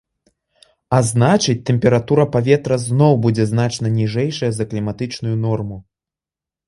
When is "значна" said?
3.53-3.93